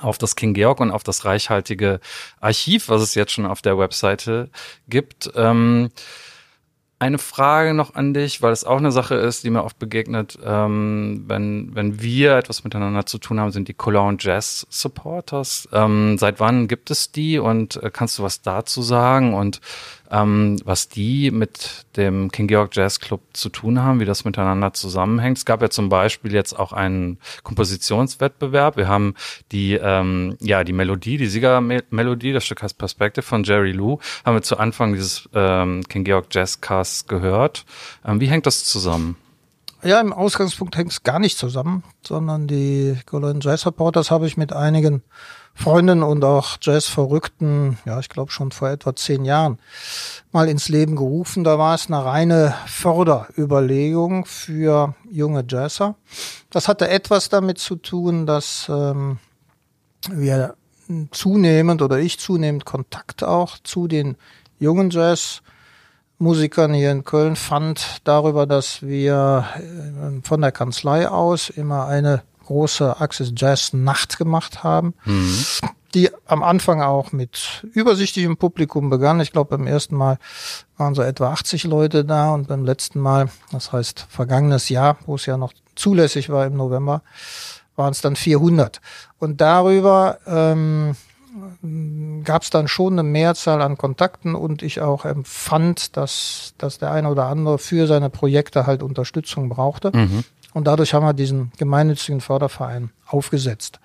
[0.00, 2.00] auf das King Georg und auf das reichhaltige
[2.40, 4.50] Archiv, was es jetzt schon auf der Webseite
[4.88, 5.30] gibt.
[5.36, 5.90] Ähm,
[6.98, 10.38] eine Frage noch an dich, weil es auch eine Sache ist, die mir oft begegnet,
[10.44, 15.68] ähm, wenn, wenn wir etwas miteinander zu tun haben, sind die Cologne Jazz Supporters.
[15.72, 19.34] Ähm, seit wann gibt es die und äh, kannst du was dazu sagen?
[19.34, 19.60] Und
[20.14, 24.72] ähm, was die mit dem King Georg Jazz Club zu tun haben, wie das miteinander
[24.72, 25.38] zusammenhängt.
[25.38, 28.76] Es gab ja zum Beispiel jetzt auch einen Kompositionswettbewerb.
[28.76, 29.14] Wir haben
[29.50, 34.36] die, ähm, ja, die Melodie, die Siegermelodie, das Stück heißt Perspective von Jerry Lou, haben
[34.36, 37.64] wir zu Anfang dieses ähm, King Georg Jazz Casts gehört.
[38.04, 39.16] Ähm, wie hängt das zusammen?
[39.84, 44.38] Ja, im Ausgangspunkt hängt es gar nicht zusammen, sondern die Cologne Jazz Supporters habe ich
[44.38, 45.02] mit einigen
[45.54, 49.58] Freundin und auch Jazz-Verrückten, ja, ich glaube schon vor etwa zehn Jahren,
[50.32, 51.44] mal ins Leben gerufen.
[51.44, 55.96] Da war es eine reine Förderüberlegung für junge Jazzer.
[56.48, 59.18] Das hatte etwas damit zu tun, dass ähm,
[60.10, 60.54] wir
[61.10, 64.16] zunehmend oder ich zunehmend Kontakt auch zu den
[64.58, 65.42] jungen Jazz
[66.18, 72.22] Musikern hier in Köln fand darüber, dass wir äh, von der Kanzlei aus immer eine
[72.46, 74.94] große Access Jazz Nacht gemacht haben.
[75.04, 75.44] Mhm.
[75.94, 79.20] Die am Anfang auch mit übersichtlichem Publikum begann.
[79.20, 80.18] Ich glaube, beim ersten Mal
[80.76, 85.14] waren so etwa 80 Leute da und beim letzten Mal, das heißt vergangenes Jahr, wo
[85.14, 87.02] es ja noch zulässig war im November,
[87.76, 88.80] waren es dann 400.
[89.20, 90.96] Und darüber ähm,
[92.24, 96.92] gab es dann schon eine Mehrzahl an Kontakten und ich auch empfand, dass, dass der
[96.92, 99.90] eine oder andere für seine Projekte halt Unterstützung brauchte.
[99.94, 100.24] Mhm.
[100.52, 103.80] Und dadurch haben wir diesen gemeinnützigen Förderverein aufgesetzt.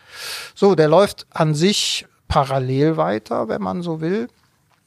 [0.54, 4.28] So, der läuft an sich parallel weiter, wenn man so will.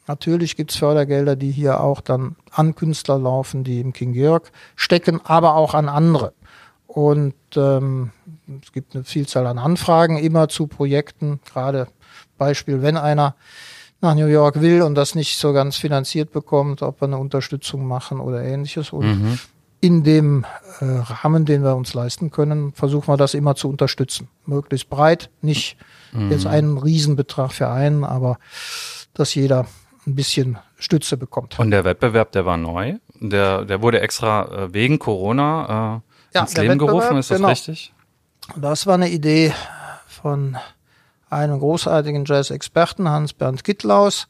[0.07, 5.20] Natürlich gibt's Fördergelder, die hier auch dann an Künstler laufen, die im King Georg stecken,
[5.25, 6.33] aber auch an andere.
[6.87, 8.11] Und ähm,
[8.62, 11.88] es gibt eine Vielzahl an Anfragen immer zu Projekten, gerade
[12.44, 13.35] Beispiel, wenn einer
[14.00, 17.87] nach New York will und das nicht so ganz finanziert bekommt, ob wir eine Unterstützung
[17.87, 18.92] machen oder ähnliches.
[18.92, 19.38] Und mhm
[19.83, 20.46] in dem
[20.78, 24.28] äh, Rahmen, den wir uns leisten können, versuchen wir das immer zu unterstützen.
[24.46, 25.76] Möglichst breit, nicht
[26.12, 26.31] mhm.
[26.31, 28.38] jetzt einen Riesenbetrag für einen, aber
[29.12, 29.66] dass jeder
[30.07, 31.59] ein bisschen Stütze bekommt.
[31.59, 32.94] Und der Wettbewerb, der war neu.
[33.18, 36.02] Der, der wurde extra äh, wegen Corona
[36.33, 37.48] äh, ja, ins Leben gerufen, ist das genau.
[37.48, 37.92] richtig?
[38.57, 39.52] Das war eine Idee
[40.07, 40.57] von
[41.32, 44.28] einem großartigen Jazz-Experten, Hans-Bernd Gittlaus,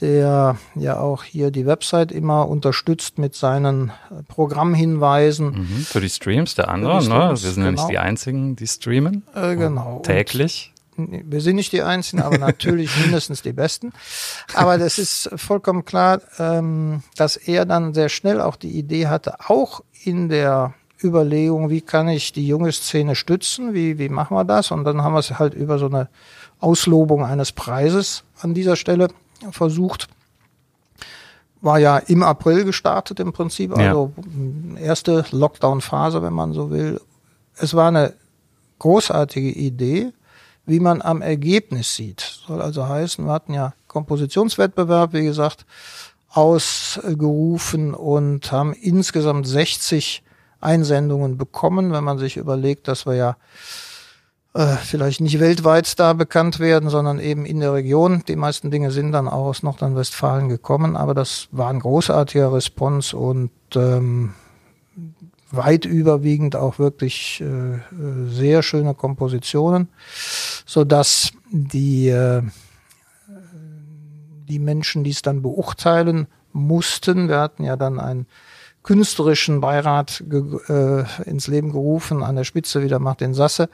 [0.00, 5.50] der ja auch hier die Website immer unterstützt mit seinen äh, Programmhinweisen.
[5.50, 7.30] Mhm, für die Streams der anderen, ne?
[7.30, 7.66] Wir sind genau.
[7.66, 9.24] ja nicht die Einzigen, die streamen.
[9.34, 10.00] Äh, genau.
[10.00, 10.72] Täglich.
[10.96, 13.92] Und wir sind nicht die Einzigen, aber natürlich mindestens die Besten.
[14.54, 19.50] Aber das ist vollkommen klar, ähm, dass er dann sehr schnell auch die Idee hatte,
[19.50, 24.44] auch in der Überlegung, wie kann ich die junge Szene stützen, wie, wie machen wir
[24.44, 24.70] das?
[24.70, 26.08] Und dann haben wir es halt über so eine
[26.60, 29.08] Auslobung eines Preises an dieser Stelle
[29.50, 30.08] versucht.
[31.62, 34.12] War ja im April gestartet im Prinzip, also
[34.76, 34.80] ja.
[34.80, 37.00] erste Lockdown-Phase, wenn man so will.
[37.56, 38.14] Es war eine
[38.78, 40.12] großartige Idee,
[40.66, 42.20] wie man am Ergebnis sieht.
[42.46, 45.66] Soll also heißen, wir hatten ja Kompositionswettbewerb, wie gesagt,
[46.30, 50.22] ausgerufen und haben insgesamt 60
[50.60, 53.36] Einsendungen bekommen, wenn man sich überlegt, dass wir ja
[54.54, 58.24] äh, vielleicht nicht weltweit da bekannt werden, sondern eben in der Region.
[58.26, 63.16] Die meisten Dinge sind dann auch aus Nordrhein-Westfalen gekommen, aber das war ein großartiger Response
[63.16, 64.34] und ähm,
[65.52, 67.80] weit überwiegend auch wirklich äh,
[68.28, 69.88] sehr schöne Kompositionen,
[70.66, 72.42] so dass die äh,
[74.48, 78.26] die Menschen, die es dann beurteilen mussten, wir hatten ja dann einen
[78.82, 80.22] künstlerischen Beirat
[80.68, 83.68] äh, ins Leben gerufen, an der Spitze wieder Martin Sasse.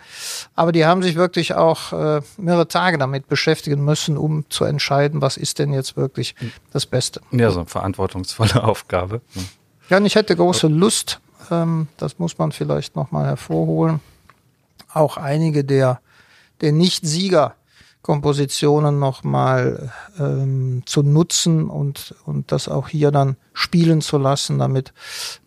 [0.54, 5.22] Aber die haben sich wirklich auch äh, mehrere Tage damit beschäftigen müssen, um zu entscheiden,
[5.22, 6.34] was ist denn jetzt wirklich
[6.72, 7.20] das Beste.
[7.30, 9.20] Ja, so eine verantwortungsvolle Aufgabe.
[9.88, 14.00] Ja, und ich hätte große Lust, ähm, das muss man vielleicht nochmal hervorholen,
[14.92, 16.00] auch einige der,
[16.60, 17.54] der Nicht-Sieger
[18.06, 24.92] Kompositionen nochmal ähm, zu nutzen und, und das auch hier dann spielen zu lassen, damit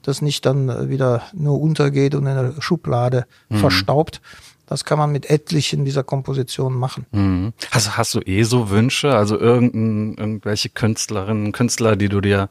[0.01, 3.59] das nicht dann wieder nur untergeht und in der Schublade mhm.
[3.59, 4.19] verstaubt.
[4.67, 7.05] Das kann man mit etlichen dieser Kompositionen machen.
[7.11, 7.53] Mhm.
[7.71, 12.49] Hast, hast du eh so Wünsche, also irgendein, irgendwelche Künstlerinnen, Künstler, die du dir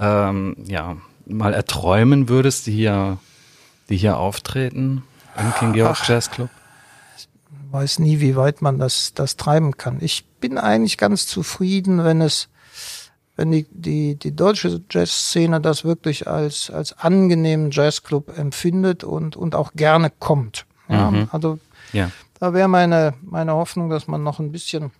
[0.00, 3.18] ähm, ja mal erträumen würdest, die hier,
[3.88, 5.04] die hier auftreten
[5.38, 6.50] im King George Jazz Club?
[7.74, 9.98] Weiß nie, wie weit man das, das treiben kann.
[10.00, 12.48] Ich bin eigentlich ganz zufrieden, wenn es,
[13.34, 19.56] wenn die, die, die deutsche Jazzszene das wirklich als, als angenehmen Jazzclub empfindet und, und
[19.56, 20.66] auch gerne kommt.
[20.88, 21.28] Ja, mhm.
[21.32, 21.58] also,
[21.92, 22.12] ja.
[22.38, 24.92] da wäre meine, meine Hoffnung, dass man noch ein bisschen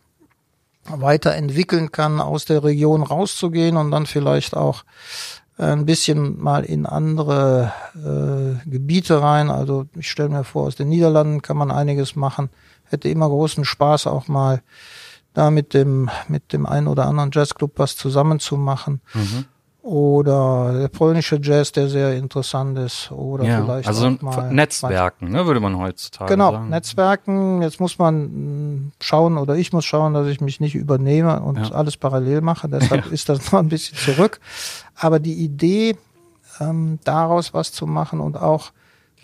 [0.84, 4.84] weiterentwickeln kann, aus der Region rauszugehen und dann vielleicht auch
[5.56, 9.50] ein bisschen mal in andere äh, Gebiete rein.
[9.50, 12.50] Also ich stelle mir vor, aus den Niederlanden kann man einiges machen.
[12.84, 14.62] Hätte immer großen Spaß auch mal
[15.32, 19.00] da mit dem mit dem einen oder anderen Jazzclub was zusammen zu machen.
[19.14, 19.46] Mhm
[19.84, 25.28] oder der polnische Jazz, der sehr interessant ist, oder ja, vielleicht also auch mal Netzwerken,
[25.30, 26.64] ne, würde man heutzutage genau, sagen.
[26.64, 27.60] Genau, Netzwerken.
[27.60, 31.58] Jetzt muss man hm, schauen oder ich muss schauen, dass ich mich nicht übernehme und
[31.58, 31.74] ja.
[31.74, 32.66] alles parallel mache.
[32.66, 33.12] Deshalb ja.
[33.12, 34.40] ist das noch ein bisschen zurück.
[34.96, 35.96] Aber die Idee,
[36.60, 38.72] ähm, daraus was zu machen und auch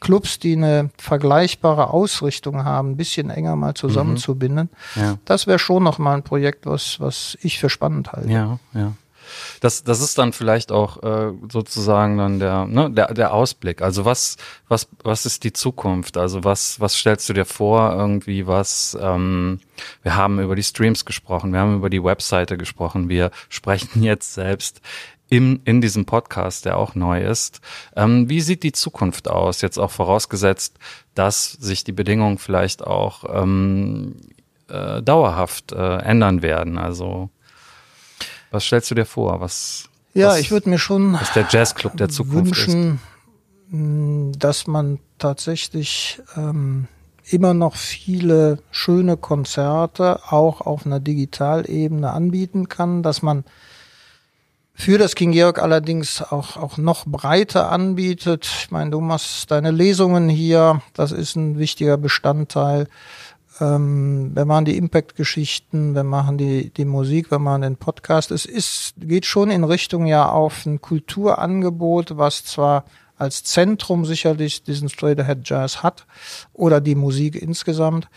[0.01, 5.03] Clubs, die eine vergleichbare Ausrichtung haben, ein bisschen enger mal zusammenzubinden, mhm.
[5.03, 5.19] ja.
[5.27, 8.31] das wäre schon noch mal ein Projekt, was was ich für spannend halte.
[8.31, 8.93] Ja, ja
[9.61, 13.83] das, das ist dann vielleicht auch äh, sozusagen dann der, ne, der, der Ausblick.
[13.83, 14.37] Also was,
[14.69, 16.17] was, was ist die Zukunft?
[16.17, 17.93] Also was, was stellst du dir vor?
[17.93, 18.97] Irgendwie was?
[19.01, 19.61] Ähm,
[20.03, 24.35] wir haben über die Streams gesprochen, wir haben über die Webseite gesprochen, wir sprechen jetzt
[24.35, 24.81] selbst
[25.31, 27.61] im, in diesem Podcast, der auch neu ist.
[27.97, 29.63] Ähm, wie sieht die Zukunft aus?
[29.63, 30.77] Jetzt auch vorausgesetzt,
[31.15, 34.17] dass sich die Bedingungen vielleicht auch ähm,
[34.69, 36.79] äh, dauerhaft äh, ändern werden.
[36.79, 37.31] Also
[38.51, 39.41] was stellst du dir vor?
[39.41, 43.01] Was, ja, was, ich würde mir schon was der Jazzclub der Zukunft wünschen,
[44.33, 44.43] ist.
[44.43, 46.89] dass man tatsächlich ähm,
[47.25, 53.45] immer noch viele schöne Konzerte auch auf einer Digitalebene anbieten kann, dass man
[54.81, 58.51] für das King Georg allerdings auch, auch noch breiter anbietet.
[58.63, 62.89] Ich meine, du machst deine Lesungen hier, das ist ein wichtiger Bestandteil.
[63.61, 68.31] Ähm, wir machen die Impact-Geschichten, wir machen die, die Musik, wir machen den Podcast.
[68.31, 72.85] Es ist, geht schon in Richtung ja auf ein Kulturangebot, was zwar
[73.19, 76.07] als Zentrum sicherlich diesen Straight Ahead Jazz hat
[76.55, 78.09] oder die Musik insgesamt,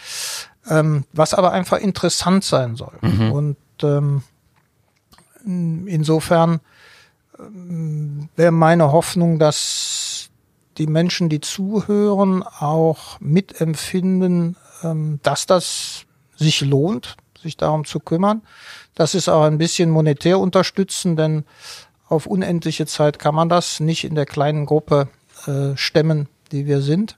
[0.69, 2.93] ähm, was aber einfach interessant sein soll.
[3.01, 3.31] Mhm.
[3.33, 4.23] Und ähm,
[5.43, 6.59] insofern
[7.39, 10.29] ähm, wäre meine Hoffnung, dass
[10.77, 18.41] die Menschen, die zuhören, auch mitempfinden, ähm, dass das sich lohnt, sich darum zu kümmern.
[18.95, 21.45] Das ist auch ein bisschen monetär unterstützen, denn
[22.07, 25.09] auf unendliche Zeit kann man das nicht in der kleinen Gruppe
[25.47, 27.17] äh, stemmen, die wir sind.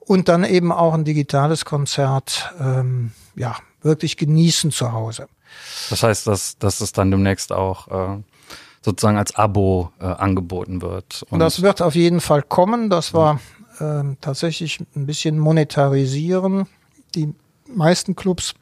[0.00, 5.28] Und dann eben auch ein digitales Konzert, ähm, ja, wirklich genießen zu Hause.
[5.90, 8.22] Das heißt, dass, dass es dann demnächst auch äh,
[8.82, 11.24] sozusagen als Abo äh, angeboten wird.
[11.30, 12.90] Und das wird auf jeden Fall kommen.
[12.90, 13.40] Das war
[13.80, 16.66] äh, tatsächlich ein bisschen monetarisieren.
[17.14, 17.34] Die
[17.66, 18.54] meisten Clubs,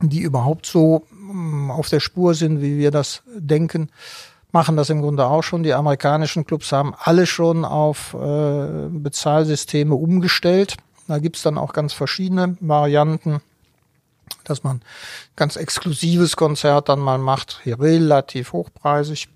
[0.00, 3.90] die überhaupt so mh, mm, auf der Spur sind, wie wir das denken,
[4.52, 5.62] machen das im Grunde auch schon.
[5.62, 10.76] Die amerikanischen Clubs haben alle schon auf äh, Bezahlsysteme umgestellt.
[11.08, 13.40] Da gibt's dann auch ganz verschiedene Varianten,
[14.44, 14.82] dass man
[15.36, 19.28] ganz exklusives Konzert dann mal macht, hier relativ hochpreisig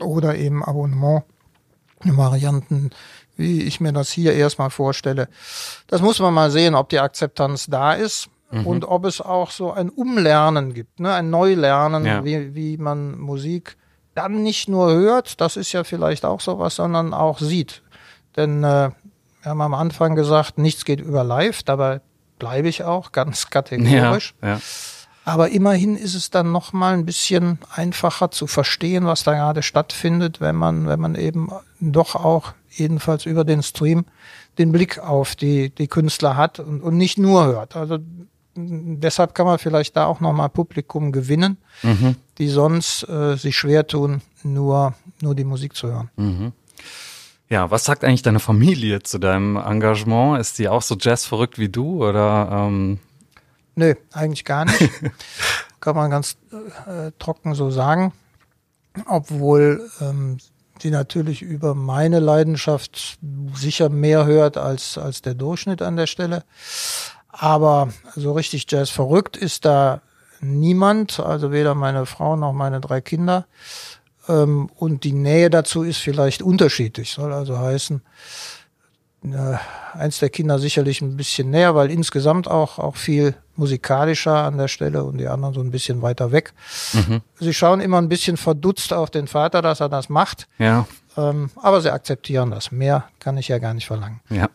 [0.00, 1.24] oder eben Abonnement.
[2.04, 2.90] Varianten,
[3.36, 5.28] wie ich mir das hier erstmal vorstelle.
[5.86, 8.66] Das muss man mal sehen, ob die Akzeptanz da ist mhm.
[8.66, 11.12] und ob es auch so ein Umlernen gibt, ne?
[11.14, 12.24] ein Neulernen, ja.
[12.24, 13.76] wie, wie man Musik
[14.14, 17.82] dann nicht nur hört, das ist ja vielleicht auch sowas, sondern auch sieht.
[18.36, 18.90] Denn äh,
[19.42, 22.00] wir haben am Anfang gesagt, nichts geht über live, dabei
[22.38, 24.34] bleibe ich auch ganz kategorisch.
[24.42, 24.60] Ja, ja.
[25.24, 29.62] Aber immerhin ist es dann noch mal ein bisschen einfacher zu verstehen, was da gerade
[29.64, 34.04] stattfindet, wenn man, wenn man eben doch auch jedenfalls über den Stream
[34.58, 37.74] den Blick auf die, die Künstler hat und, und nicht nur hört.
[37.74, 37.98] Also
[38.54, 42.16] deshalb kann man vielleicht da auch nochmal Publikum gewinnen, mhm.
[42.38, 46.10] die sonst äh, sich schwer tun, nur, nur die Musik zu hören.
[46.16, 46.52] Mhm.
[47.48, 50.40] Ja, was sagt eigentlich deine Familie zu deinem Engagement?
[50.40, 52.48] Ist die auch so jazzverrückt wie du oder?
[52.52, 52.98] Ähm
[53.76, 54.90] Nö, eigentlich gar nicht.
[55.80, 56.36] Kann man ganz
[56.86, 58.12] äh, trocken so sagen.
[59.06, 60.38] Obwohl ähm,
[60.80, 63.18] sie natürlich über meine Leidenschaft
[63.54, 66.42] sicher mehr hört als, als der Durchschnitt an der Stelle.
[67.28, 70.00] Aber so richtig Jazz verrückt ist da
[70.40, 73.46] niemand, also weder meine Frau noch meine drei Kinder.
[74.28, 77.12] Ähm, und die Nähe dazu ist vielleicht unterschiedlich.
[77.12, 78.02] Soll also heißen,
[79.24, 79.56] äh,
[79.98, 84.68] eins der Kinder sicherlich ein bisschen näher, weil insgesamt auch, auch viel musikalischer an der
[84.68, 86.52] Stelle und die anderen so ein bisschen weiter weg.
[86.92, 87.22] Mhm.
[87.40, 90.46] Sie schauen immer ein bisschen verdutzt auf den Vater, dass er das macht.
[90.58, 90.86] Ja.
[91.16, 92.70] Ähm, aber sie akzeptieren das.
[92.70, 94.20] Mehr kann ich ja gar nicht verlangen.
[94.28, 94.48] Ja.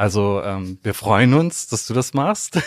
[0.00, 2.58] Also ähm, wir freuen uns, dass du das machst.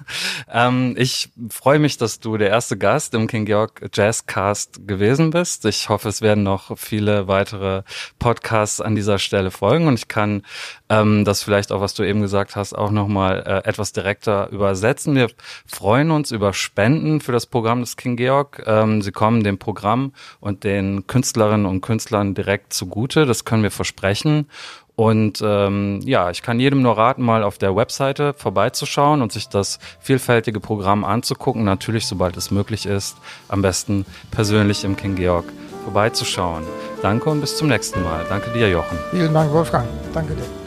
[0.52, 5.64] ähm, ich freue mich, dass du der erste Gast im King Georg Jazzcast gewesen bist.
[5.64, 7.82] Ich hoffe, es werden noch viele weitere
[8.18, 10.42] Podcasts an dieser Stelle folgen und ich kann
[10.90, 15.14] ähm, das vielleicht auch, was du eben gesagt hast, auch nochmal äh, etwas direkter übersetzen.
[15.14, 15.28] Wir
[15.64, 18.62] freuen uns über Spenden für das Programm des King Georg.
[18.66, 23.24] Ähm, sie kommen dem Programm und den Künstlerinnen und Künstlern direkt zugute.
[23.24, 24.46] Das können wir versprechen.
[24.94, 29.48] Und ähm, ja, ich kann jedem nur raten, mal auf der Webseite vorbeizuschauen und sich
[29.48, 31.64] das vielfältige Programm anzugucken.
[31.64, 33.16] Natürlich, sobald es möglich ist,
[33.48, 35.46] am besten persönlich im King Georg
[35.84, 36.64] vorbeizuschauen.
[37.00, 38.24] Danke und bis zum nächsten Mal.
[38.28, 38.98] Danke dir, Jochen.
[39.10, 39.88] Vielen Dank, Wolfgang.
[40.12, 40.61] Danke dir.